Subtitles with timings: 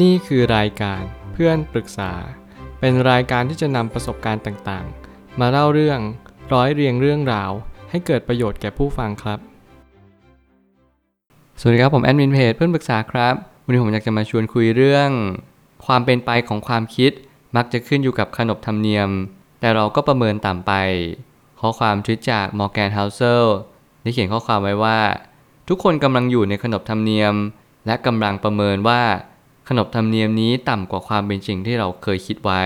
[0.00, 2.12] นี่คือรายการเพื่อนปรึกษา
[2.80, 6.00] เป็นรายการที่จะนำประสบการณ์ต่างๆ มาเล่าเรื่อง
[6.52, 7.50] ร้อยเรียงเรื่องราว
[7.90, 9.38] ให้เกิดประโยชน์แก่ผู้ฟังครับ
[11.60, 13.34] สวัสดีครับผมแอดมินเพจเพื่อนปรึกษาครับ
[13.64, 15.10] วันนี้ผมอยากจะมาชวนคุยเรื่อง
[15.86, 17.12] ความเป็นไปของความคิด
[17.56, 19.10] มักจะขึ้นอยู่กับขนบธรรมเนียม
[19.60, 20.72] แต่เราก็ประเมินต่ำไป
[21.60, 23.44] ข้อความทวิตจากมอร์แกนเฮาเซล
[24.02, 25.00] ได้เขียนข้อความไว้ว่า
[25.68, 27.34] ทุกคนกำลังอยู่ในขนบธรรมเนียม
[27.86, 29.02] และกำลังประเมินว่า
[29.68, 32.62] ขนบธรรมเนียมนี้ต่ำกว่าความเป็นจริงที่เราเคยคิดไว้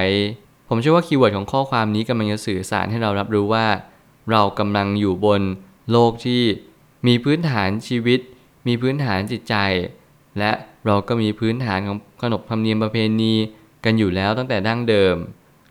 [0.69, 3.67] ผมเชื่อว่า keyword ของข้อความนี้กำลังจะสื่อสารให้เรารับรู้ว่า
[4.31, 5.43] เรากำลังอยู่บน
[5.91, 6.43] โลกที่
[7.07, 8.21] มีพื้นฐานชีวิต
[8.67, 9.55] มีพื้นฐานจิตใจ
[10.39, 10.53] และ
[10.87, 13.35] เราก็มีพื้นฐานของขนบธรรมเนียมประเพณี
[13.85, 15.17] กันอยู่แล้วตั้งแต่ดั้งเดิม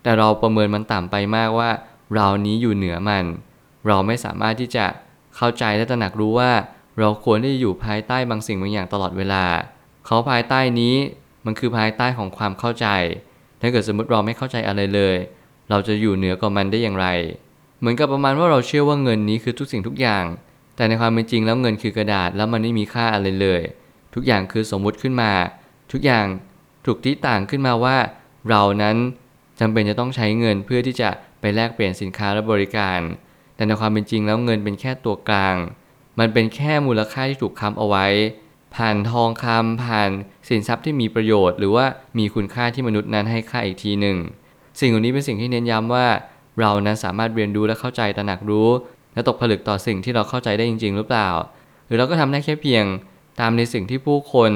[0.02, 1.70] แต่เราประเมินมันต่ำไปมากว่า
[2.14, 3.24] เรานี้อยู่เหนือมัน
[3.86, 4.86] เราไม่สามารถที่จะ
[5.36, 6.50] เข้าใจและตระหนักรู้ว่า
[6.98, 9.44] เราควรที่จะอยู่ภายใต้บางสิ่งบางอย่างตลอดเวลา
[10.06, 10.94] เขาภายใต้นี้
[11.46, 12.86] มันคือภายใต้ของความเข้าใจ
[13.60, 15.16] ถ้าเกิดสมมติเราไม่เข้าใจอะไรเลย
[15.70, 17.06] เราจะอยู่เหนือกว่ามันได้อย่างไร
[17.78, 20.24] เหมือนกับประมาณว่าเราเชื่อว่าเงินนี้คือทุกสิ่งทุกอย่าง
[20.76, 23.60] แต่ในความเป็นจริงแล้วเงินคือกระดาษแล้วมันไม่มีค่าอะไรเลย
[24.14, 25.32] ทุกอย่างคือสมมุติขึ้นมา
[25.92, 26.26] ทุกอย่าง
[26.86, 27.96] ถูกที่ต่างขึ้นมาว่า
[28.48, 28.96] เรานั้น
[29.60, 33.00] จำเป็นจะต้องใช้เงินเพื่อที่จะไปแลกเปลี่ยนสินค้าและบริการ
[33.56, 35.56] แต่ในความเป็นจริงแล้วเงินเป็นแค่ตัวกลาง
[36.18, 38.06] มันเป็นแค่มูลค่าที่ถูกค้ำเอาไว้
[38.74, 40.10] ผ่านทองคำผ่าน
[40.48, 41.86] สินทรัพย์ที่มีประโยชน์ หรือว่า
[42.18, 44.16] มีคุณค่าที่มนุษย์นั้นให้ค่าอีกทีหนึ่ง
[44.80, 46.06] สิ่งเหล่านี้เป็นสิ่งที่เน้นย้ำว่า
[46.60, 48.68] เรานั้นสามารถเรียนรู้และเข้าใจตระหนักรู้
[49.14, 51.28] และตกผลึกต่อสิ่งที่เราเข้าใจได้จริง ๆ หรือเปล่า
[51.86, 52.84] หรือเราก็ทำได้แค่เพียง
[53.40, 54.52] ตามในสิ่งที่ผู้คน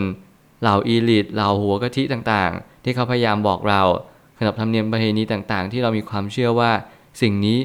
[0.61, 3.83] เหล่าอีลิทเหล่าหัวกะทิต่างๆ ที่เขาพยายามบอกเรา
[4.39, 6.73] ขนบธรรมเนียมประเพณีต่างๆ ที่เรามีความเชื่อว่า
[7.23, 7.59] สิ่งนี้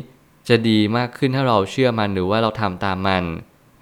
[0.49, 3.23] จะดีมากขึ้นถ้าเราเชื่อมันหรือว่าเราทำตามมัน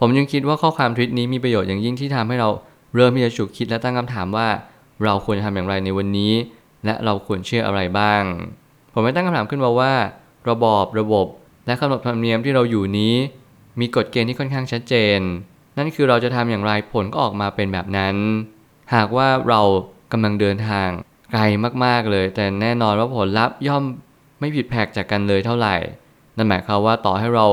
[0.05, 2.49] ผมยังคิดว่าข้อความทวิตนี้มีประโยชน์อย่างยิ่งที่ทำให้เรา
[2.95, 4.47] เริ่มที่จะฉุกคิดและตั้งคำถามว่า
[5.03, 6.33] เราควรจะทำอย่างไรในวันนี้
[6.85, 8.23] และเราควรเชื่ออะไรบ้าง
[8.93, 9.93] ผมไม่ตั้งคำถามขึ้นมาว่า
[10.49, 11.27] ระบอบระบบ
[11.65, 13.13] และขนบธรรมเนียมที่เราอยู่นี้
[13.79, 15.19] มีกฎเกณฑ์ที่ค่อนข้างชัดเจน
[15.77, 18.15] นั่นคือเราจะทำอย่างไรผลก็ออกมาเป็นแบบนั้น
[18.95, 19.61] หากว่าเรา
[20.11, 20.89] กำลังเดินทาง
[21.31, 21.41] ไกล
[21.85, 23.83] มากๆเลย แต่แน่นอนว่าผลลัพธ์ย่อม
[24.39, 25.75] ไม่ผิดแผกจากกันเลยเท่าไหร่
[26.37, 27.45] นั่นหมายความว่าต่อให้เรา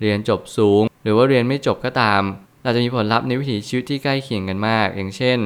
[0.00, 2.22] เรียนจบสูง หรือว่าเรียนไม่จบก็ตาม
[2.62, 5.38] เราจะมีผลลัพธ์ในวิถีชีวิตที่ใกล้เคียงกันมาก อย่างเช่น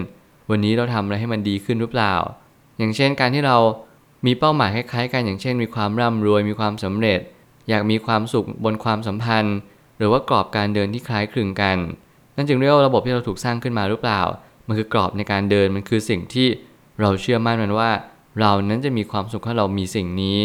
[0.51, 2.15] วันนี้เราทำอะไรให้มันดีขึ้นหรือเปล่า
[2.79, 3.57] อย่างเช่น การที่เรา
[4.27, 7.21] มีเป้าหมายคล้ายๆกันอย่างเช่น มีความร่ำรวยมีความสำเร็จ
[7.69, 9.57] อยากมีความสุขบนความสัมพันธ์
[9.99, 11.79] หรือว่ากรอบการเดินที่คล้ายคลึงกัน
[12.37, 14.21] นั่นจึงเรียกว่าระบบที่เราถูกสร้างขึ้นมาหรือเปล่า
[14.67, 16.49] มันคือกรอบในการเดินมันคือสิ่งที่
[17.01, 17.91] เราเชื่อมั่นมันว่า
[18.41, 20.39] เรานั้นจะมีความสุขถ้าเรามีสิ่งนี้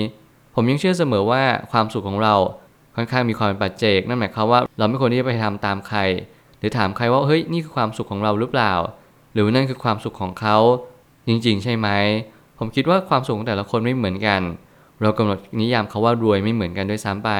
[0.55, 2.35] ผมยังเชื่อเสมอว่าความสุขของเรา
[2.95, 5.99] ค่อนข้างมีความเป็นปัจเจก นั่นหมายความว่าเราไม่ควรที่จะไปทำตามใคร
[6.59, 8.73] หรือถามใครว่าเฮ้ยนี่คือความสุขของเราหรือเปล่า
[9.33, 10.57] หรือนั่นคือความสุขของเขา
[11.27, 11.87] จริงๆ ใช่ไหม
[12.59, 14.41] ผมคิดว่าความสุขของแต่ละคนไม่เหมือนกัน
[15.01, 17.31] เรากำหนดนิยามเขาว่ารวยไม่เหมือนกันด้วยซ้ำไป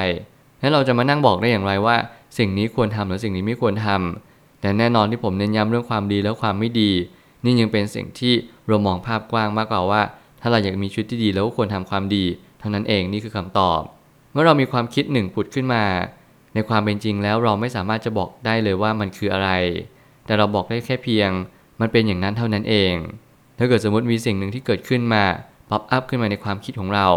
[0.60, 1.96] แล้วเราจะมานั่งบอกได้อย่างไรว่า
[2.38, 6.90] สิ่งนี้ควรทำหรือสิ่งนี้ไม่ควรทำแต่แน่นอนที่ผมเน้นย้ำเรื่องความดีและความไม่ดี
[7.44, 8.34] นี่ยังเป็นสิ่งที่
[8.68, 10.02] เรามองภาพกว้างมากกว่าว่า
[10.40, 12.24] ถ้าเราอยากมีชีวิตที่ดีแล้วก็ควรทำความดี
[12.58, 13.80] เท่านั้นเองนี่คือคำตอบ
[14.34, 15.84] เมื่อเรามีความคิดหนึ่งผุดขึ้นมา
[16.54, 19.50] ในความเป็นจริงแล้วเราไม่สามารถจะบอกได้เลยว่ามันคืออะไร
[20.26, 21.30] แต่เราบอกได้แค่เพียง
[21.80, 22.94] มันเป็นอย่างนั้นเท่านั้นเอง
[23.58, 25.24] ถ้าเกิดสมมติมีสิ่งหนึ่งที่เกิดขึ้นมา
[25.70, 27.08] pop up ขึ้นมาในความคิดของเรา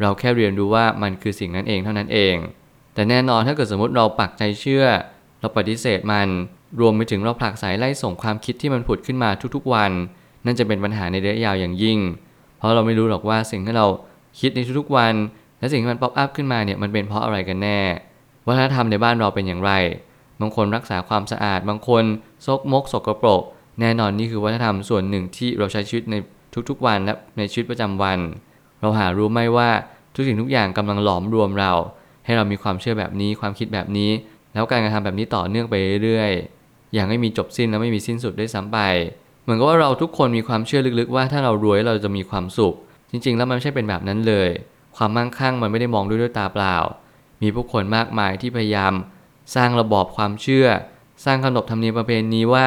[0.00, 2.36] เราแค่เรียนรู้ว่ามันคือสิ่งนั้นเองเท่านั้นเอง
[2.94, 4.84] แต่แน่นอนถ้าเกิดสมมติเราปักใจเชื่อ
[5.40, 6.28] เราปฏิเสธมัน
[6.80, 9.92] รวมไปถึงเราผลักไสไล่ส่งความคิดที่มันผุดขึ้นมาทุกๆวัน
[10.44, 11.98] นั่นจะเป็นปัญหาในระยะยาวอย่างยิ่ง
[12.58, 13.86] เพราะเราไม่รู้หรอกว่าสิ่งที่เรา
[14.40, 15.14] คิดในทุกๆวัน
[15.62, 17.80] และสิ่งที่มัน pop up ขึ้นมาเนี่ยมันเป็นเพราะอะไรกันแน่
[18.46, 19.72] วัฒนธรรมในบ้านเราเป็นอย่างไร
[20.40, 22.04] บางคนรักษาความสะอาด บางคน
[22.46, 23.42] ซกมกสกปรก
[23.80, 26.14] แน่นอนนี่คือวัฒนธรรมส่วนหนึ่งที่เราใช้ชีวิตใน
[26.68, 28.18] ทุกๆวันและในชีวิตประจำวัน
[28.80, 29.70] เราหารู้ไหมว่า
[30.14, 31.72] ทุกสิ่งทุกอย่างกำลังหลอมรวมเรา
[32.24, 34.10] ให้เรามีความเชื่อแบบนี้ความคิดแบบนี้
[34.52, 35.74] แล้วการกระทำแบบนี้ต่อเนื่องไป
[36.04, 38.78] เรื่อยๆ อย่างไม่มีจบสิ้นและไม่มีสิ้นสุดด้วยซ้ำไป
[39.42, 42.74] เหมือนกับว่าเราทุกคนมีความเชื่อลึกๆ ว่าถ้าเรารวยเราจะมีความสุข
[43.10, 44.48] จริง ๆ แล้วมันไม่ใช่เป็นแบบนั้นเลย
[44.96, 46.76] ความมั่งคั่งมันไม่ได้มองด้วยด้วยตาเปล่า
[47.42, 48.92] มีผู้คนมากมายที่พยายาม
[49.54, 50.66] สร้างระบอบความเชื่อ
[51.24, 52.66] สร้างขนบธรรมเนียมประเพณีว่า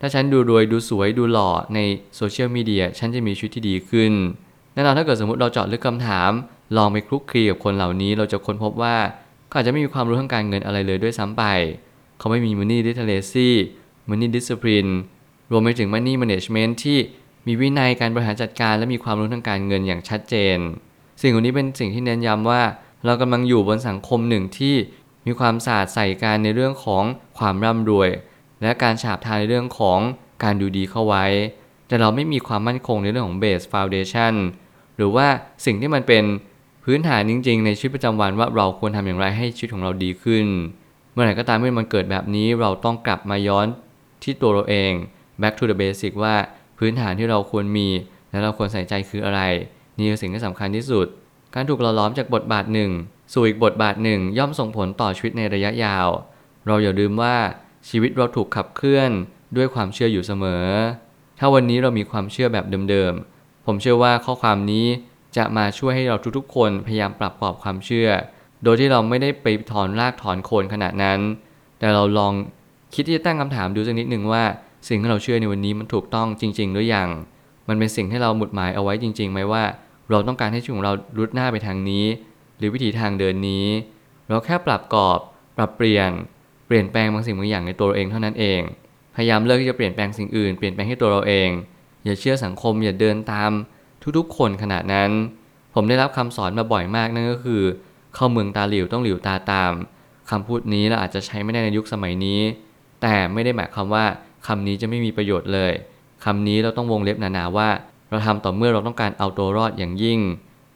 [0.00, 1.78] ถ้าฉันดูรวยดูสวยดูหล่อใน
[2.16, 4.12] โซเชียลมีเดียฉันจะมีชีวิตที่ดีขึ้น
[4.74, 6.30] แน่นอนถ้าเกิดสมมติเราเจาะลึกคำถาม
[6.76, 8.96] ลองไปคลุกคลีกับคนเหล่านี้ เราจะค้นพบว่า
[9.48, 11.44] เขาอาจจะไม่มีความรู้ทางการเงินอะไรเลยด้วยซ้ำไป
[12.18, 13.50] เขาไม่มี money literacy
[14.08, 14.90] money discipline
[15.50, 16.98] รวมไปถึง money management ที่
[17.46, 20.58] มีวินัยการบริหารจัดการและมีความรู้ทางการเงินอย่างชัดเจน
[21.20, 22.62] สิ่งเหล่านี้เป็นสิ่งที่เน้นย้ำว่า
[23.04, 24.74] เรากำลังอยู่บนสังคมหนึ่งที่
[25.26, 27.04] มีความศาสตร์ใส่การในเรื่องของ
[27.38, 28.10] ความร่ำรวย
[28.62, 29.98] และการฉาบทาในเรื่องของ
[30.42, 31.26] การดูดีเข้าไว้
[31.88, 34.34] แต่เราไม่มีความมั่นคงในเรื่องของ base foundation
[34.96, 35.26] หรือว่า
[35.64, 36.24] สิ่งที่มันเป็น
[36.84, 40.46] พื้นฐานจริง ๆ ในชีวิตประจำวันว่าเราควรทำอย่างไรให้ชีวิตของเราดีขึ้น
[41.12, 43.66] เมื่อไหร่ก็ตามที่มันเกิดแบบนี้เราต้องกลับมาย้อน
[44.22, 44.92] ที่ตัวเราเอง
[45.40, 46.34] back to the basic ว่า
[46.78, 47.88] พื้นฐานที่เราควรมี
[48.30, 49.40] และเราควรใส่ใจคืออะไร
[49.98, 51.06] นี่คือสิ่งที่สำคัญที่สุด
[51.54, 52.90] การถูกหล่อล้อมจากบทบาทหนึ่ง
[53.32, 56.08] สู่อีกบทบาทหนึ่งย่อมส่งผลต่อชีวิตในระยะยาว
[56.66, 57.36] เราอย่าลืมว่า
[57.88, 59.10] ชีวิตเราถูกขับเคลื่อน
[59.56, 60.66] ด้วยความเชื่ออยู่เสมอ
[61.38, 64.86] ถ้าวันนี้เรามีความเชื่อแบบเดิมๆ ผมเชื่อว่าข้อความนี้
[65.36, 68.08] จะมาช่วยให้เราทุกๆ คนพยายามปรับกรอบความเชื่อ
[68.64, 71.20] โดยที่เราไม่ได้ไปถอนรากถอนโคนขนาดนั้น
[71.78, 72.32] แต่เราลอง
[72.94, 74.44] คิดที่จะตั้งคำถามดูสักนิดหนึ่งว่า
[74.88, 77.08] สิ่งที่เราเชื่อในวันนี้มันถูกต้องจริง ๆ หรือยัง
[77.68, 79.64] มันเป็นสิ่งที่เราหมุดหมายเอาไว้จริงๆไหมว่า
[80.10, 82.04] เราต้องการให้ชีวิตของเรารุดหน้าไปทางนี้
[82.58, 83.66] หรือวิถีทางเดินนี้
[84.28, 85.18] เราแค่ปรับกรอบ
[85.56, 86.10] ปรับเปลี่ยน
[86.66, 88.60] เปลี่ยนแปลงบางสิ่งบางอย่างในตัวเราเองเท่านั้นเอง
[89.14, 91.48] พยายามเลิกที่จะเปลี่ยนแปลงสิ่งอื่น เปลี่ยนแปลงให้ตัวเราเอง
[92.04, 93.50] อย่าเชื่อสังคม อย่าเดินตาม
[94.16, 95.10] ทุกๆ คนขนาดนั้น
[95.74, 97.62] ผมได้รับคำสอนมาบ่อยมากนั่นก็คือ
[98.14, 99.72] เข้าเมืองตาหลิวต้องหลิวตาตาม
[100.30, 102.40] คำพูดนี้เราอาจจะใช้ไม่ได้ในยุคสมัยนี้
[103.02, 104.04] แต่ไม่ได้หมายความว่า
[104.46, 105.72] คำนี้จะไม่มีประโยชน์เลย
[106.24, 107.68] คำนี้เราต้องวงเล็บหนาๆว่า
[108.10, 110.20] เราทำต่อเมื่อเราต้องการเอาตัวรอดอย่างยิ่ง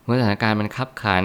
[0.05, 1.25] เมื่อสถานการณ์มันคับขัน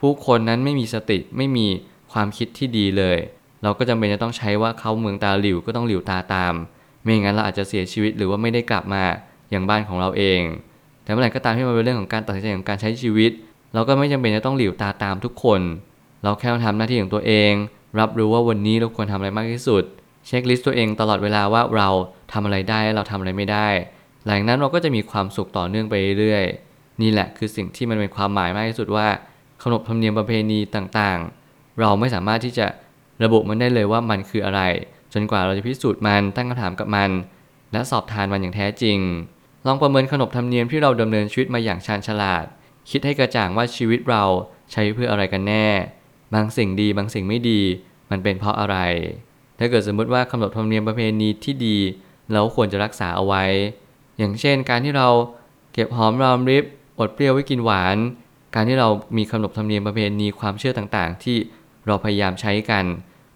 [0.00, 1.66] ผู้คนนั้นไม่มีสติไม่มี
[2.12, 3.18] ความคิดที่ดีเลย
[3.62, 6.54] เราก็จำเป็นจะต้องใช้ว่าเขาเมืองตาหลิวก็ต้องหลิวตาตาม
[7.02, 9.02] ไม่อย่างนั้นเราอาจจะเสียชีวิตหรือว่าไม่ได้กลับมา
[9.50, 10.40] อย่างบ้านของเราเอง
[11.02, 13.30] แต่เมื่อไหร่ก็ตามที่มันเป็นเรื่องของการตัดสินใจของการใช้ชีวิต
[13.74, 15.60] เราก็ไม่จำเป็นจะต้องหลิวตาตามทุกคน
[16.22, 17.52] เราแค่ทำหน้าที่ของตัวเอง
[18.00, 19.84] รับรู้ว่าวันนี้เราควรทำอะไรมากที่สุด
[20.26, 21.88] เช็คลิสต์ตัวเองตลอดเวลาว่าเรา
[22.32, 23.68] ทำอะไรได้เราทำอะไรไม่ได้
[24.28, 29.08] หลังนั้นเราก็จะมีความสุขต่อเนื่องไปเรื่อยๆ นี่แหละคือสิ่งที่มันเป็นความหมายมากที่สุดว่า
[29.62, 32.66] ขนบธรรมเนียมประเพณีต่างๆ เราไม่สามารถที่จะ
[33.24, 34.60] ระบุมันได้เลยว่ามันคืออะไร
[35.12, 37.10] จนกว่าเราจะพิสูจน์มันตั้งคำถามกับมัน
[37.72, 38.98] และสอบทานมันอย่างแท้จริง
[39.66, 42.44] ลองประเมินขนบธรรมเนียมที่เราดำเนินชีวิตมาอย่างชาญฉลาด
[42.90, 44.24] คิดให้กระจ่างว่าชีวิตเรา
[44.72, 45.66] ใช้เพื่ออะไรกันแน่
[46.34, 47.60] บางสิ่งดีบางสิ่งไม่ดี
[48.10, 48.76] มันเป็นเพราะอะไร
[49.58, 51.78] ถ้าเกิดสมมติว่าขนบธรรมเนียมประเพณีที่ดี
[52.32, 53.44] เราควรจะรักษาเอาไว้
[54.18, 55.08] อย่างเช่นการที่เรา
[55.72, 56.64] เก็บหอมรอมริบ
[56.98, 57.96] อดเปรี้ยวไว้กินหวาน
[58.54, 61.36] การที่เรามีขนบธรรมเนียมประเพณีความเชื่อต่างๆ ที่
[61.86, 62.84] เราพยายามใช้กัน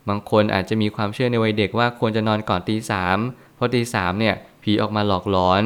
[0.08, 3.18] บางคนอาจจะมีความเชื่อในวัยเด็กว่าควรจะนอนก่อนตีสาม
[3.56, 5.62] เพราะตีสามเนี่ยผีออกมาหลอกหลอน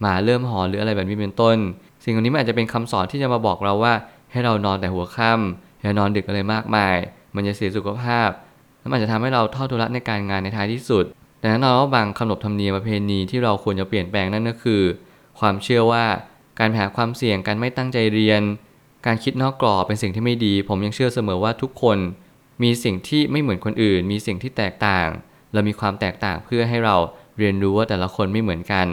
[0.00, 1.56] หมาเริ่มหอนหรืออะไรแบบนี้เป็นต้น
[2.04, 3.94] สิ่งเหล่านี้มันอาจจะเป็นคำสอนที่จะมาบอกเราว่า
[4.32, 6.96] ให้เรานอนแต่หัวค่ำอย่านอนดึกอะไรมากมาย
[7.34, 8.28] มันจะเสียสุขภาพ
[8.78, 11.04] แล้วมันจะทำให้เราทอดทุระในการงานในท้ายที่สุด
[11.38, 14.82] แต่แน่นอนว่าบางขนบธรรมเนียมประเพณีที่เราควรจะเปลี่ยนแปลงนั่นก็คือ
[15.40, 16.04] ความเชื่อว่า
[16.60, 18.42] การหาความเสี่ยงการไม่ตั้งใจเรียน
[19.06, 21.98] การคิดนอกกรอบเป็นสิ่งที่ไม่ดี ผมยังเชื่อเสมอว่าทุกคน
[22.62, 25.08] มีสิ่งที่ไม่เหมือนคนอื่น มีสิ่งที่แตกต่าง
[25.52, 26.96] เรามีความแตกต่างเพื่อให้เรา
[27.38, 28.86] เรียนรู้ว่าแต่ละคนไม่เหมือนกัน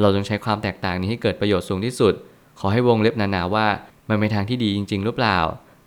[0.00, 2.14] เราต้องใช้ความแตกต่างนี้ให้เกิดประโยชน์สูงที่สุด
[2.60, 3.66] ขอให้วงเล็บหนาๆว่า
[4.08, 5.38] มันเป็นทางที่ดีจริง ๆ หรือเปล่า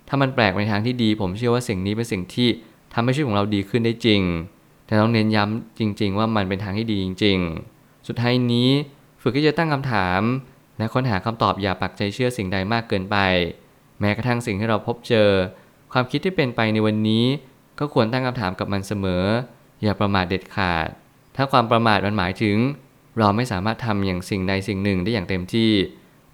[0.08, 2.50] ถ้ามันแปลกในทางที่ดี ผมเชื่อว่าสิ่งนี้เป็นสิ่งที่
[2.94, 4.22] ทำให้ชีวิตของเราดีขึ้นได้จริง
[4.92, 7.38] แต่ต้องเน้นย้ำจริง ๆ ว่ามันเป็นทางที่ดีจริง
[7.74, 8.70] ๆ สุดท้ายนี้
[9.22, 10.22] ฝึกที่จะตั้งคำถาม
[10.78, 13.18] และค้นหาคำตอบอย่าปักใจเชื่อสิ่งใดมากเกินไป
[14.00, 15.30] แม้กระทั่งสิ่งที่เราพบเจอ
[15.94, 17.26] ความคิดที่เป็นไปในวันนี้
[17.80, 19.24] ก็ควรตั้งคำถามกับมันเสมอ
[19.84, 20.88] อย่าประมาทเด็ดขาด
[21.36, 22.58] ถ้าความประมาทมันหมายถึง
[23.20, 25.72] เราไม่สามารถทำอย่างสิ่งใดสิ่งหนึ่งได้อย่างเต็มที่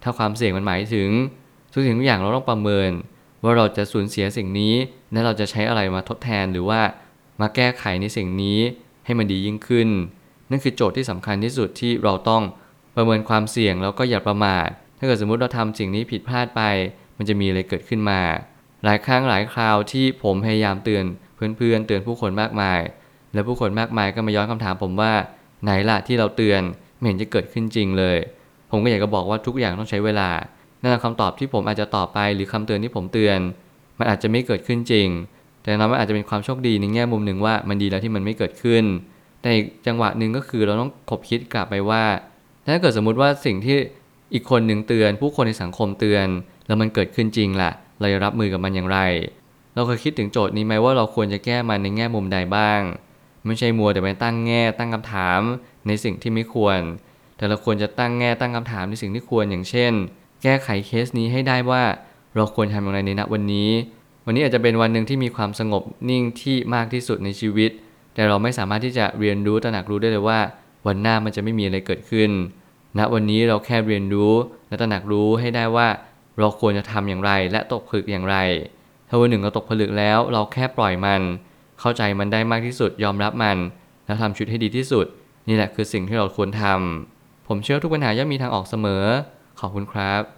[0.02, 1.08] ถ้าความเสี่ยงมันหมายถึง
[1.72, 2.90] ทุกสิ่งทุกอย่างเราต้องประเมิน
[3.42, 4.74] ว่าเราจะสูญเสียสิ่งนี้
[5.12, 6.80] และเราจะใช้อะไรมาทดแทนหรือว่า
[7.40, 8.58] มาแก้ไขในสิ่งนี้
[9.04, 9.88] ให้มันดียิ่งขึ้น
[10.50, 12.42] นั่นคือโจทย์ที่สำคัญที่สุดที่เราต้อง
[12.96, 14.68] ประเมินความเสี่ยงแล้วก็อย่าประมาท
[14.98, 16.62] ถ้าเกิดสมมุติเราทำสิ่งนี้ผิดพลาดไป
[17.16, 18.20] มันจะมีอะไรเกิดขึ้นมา
[18.84, 21.04] หลายครั้งหลายคราวที่ผมพยายามเตือน
[21.34, 22.80] เพื่อนๆเตือนผู้คนมากมาย
[23.34, 25.12] และผู้คนมากมายก็มาย้อนคำถามผมว่า
[25.62, 26.62] ไหนล่ะที่เราเตือน
[26.96, 28.18] ไม่เห็นจะเกิดขึ้นจริงเลย
[28.70, 30.30] ผมก็อยากจะบอกว่าทุกอย่างต้องใช้เวลา
[30.82, 33.38] นั่นคือคำตอบที่ผมอาจจะตอบไปหรือคำเตือนที่ผมเตือน
[33.98, 35.08] มันอาจจะไม่เกิดขึ้นจริง
[35.68, 38.84] แต่นั้นมันอาจจะเป็นความโชคดีในแง่มุมหนึ่งว่ามันดีแล้วที่มันไม่เกิดขึ้น
[39.40, 42.04] แต่อีกจังหวะหนึ่งก็คือเราต้องคบคิดกลับไปว่า
[42.72, 43.76] ถ้าเกิดสมมุติว่าสิ่งที่
[44.34, 46.26] อีกคนหนึ่งเตือน ผู้คนในสังคมเตือน
[46.66, 47.70] แล้วมันเกิดขึ้นจริงล่ะ
[48.00, 48.98] เราจะรับมือกับมันอย่างไร
[49.74, 52.80] เราเคยคิดถึงโจทย์นี้ไหมว่าเราควรจะแก้มันในแง่มุมใดบ้าง
[53.46, 55.40] ไม่ใช่มัวแต่ไปตั้งแง่ตั้งคำถาม
[55.86, 56.78] ในสิ่งที่ไม่ควร
[57.36, 59.92] แต่เราควรจะตั้งแง่ตั้งคำถามในสิ่งที่ควรอย่างเช่น
[60.42, 61.82] แก้ไขเคสนี้ให้ได้ว่า
[62.34, 63.70] เราควรทำอย่างไรในณวันนี้
[64.30, 67.70] วันนี้อาจจะเป็นวันหนึ่งที่มีความสงบนิ่งที่มากที่สุดในชีวิต
[68.14, 70.40] แต่เราไม่สามารถที่จะเรียนรู้ตระหนักรู้ได้เลยว่า
[70.86, 72.30] วันหน้ามันจะไม่มีอะไรเกิดขึ้น
[72.98, 74.32] ณวันนี้เราแค่เรียนรู้
[74.68, 75.88] และตระหนักรู้ให้ได้ว่า
[76.38, 78.36] เราควรจะทำอย่างไรและตกผลึกอย่างไร
[79.08, 81.22] ถ้าวันหนึ่งเราตกผลึกแล้ว เราแค่ปล่อยมัน
[81.80, 83.56] เข้าใจมันได้มากที่สุดยอมรับมัน
[84.06, 85.06] แล้วทำชุดให้ดีที่สุด
[85.48, 89.04] นี่แหละคือสิ่งที่เราควรทำผมเชื่อทุกปัญหาย่อมมีทางออกเสมอ
[89.60, 90.37] ขอบคุณครับ